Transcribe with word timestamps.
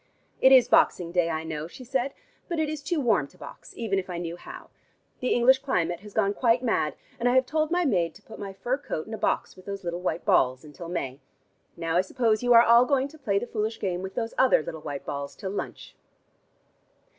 "It 0.41 0.51
is 0.51 0.67
boxing 0.67 1.11
day, 1.11 1.29
I 1.29 1.43
know," 1.43 1.67
she 1.67 1.83
said, 1.83 2.15
"but 2.49 2.57
it 2.57 2.69
is 2.69 2.81
too 2.81 2.99
warm 2.99 3.27
to 3.27 3.37
box, 3.37 3.71
even 3.77 3.99
if 3.99 4.09
I 4.09 4.17
knew 4.17 4.35
how. 4.35 4.71
The 5.19 5.31
English 5.35 5.59
climate 5.59 5.99
has 5.99 6.11
gone 6.15 6.33
quite 6.33 6.63
mad, 6.63 6.95
and 7.19 7.29
I 7.29 7.35
have 7.35 7.45
told 7.45 7.69
my 7.69 7.85
maid 7.85 8.15
to 8.15 8.23
put 8.23 8.39
my 8.39 8.51
fur 8.51 8.79
coat 8.79 9.05
in 9.05 9.13
a 9.13 9.17
box 9.19 9.55
with 9.55 9.65
those 9.65 9.83
little 9.83 10.01
white 10.01 10.25
balls 10.25 10.63
until 10.65 10.89
May. 10.89 11.19
Now 11.77 11.97
I 11.97 12.01
suppose 12.01 12.41
you 12.41 12.51
are 12.53 12.63
all 12.63 12.85
going 12.85 13.09
to 13.09 13.19
play 13.19 13.37
the 13.37 13.45
foolish 13.45 13.79
game 13.79 14.01
with 14.01 14.15
those 14.15 14.33
other 14.39 14.63
little 14.63 14.81
white 14.81 15.05
balls 15.05 15.35
till 15.35 15.51
lunch." 15.51 15.93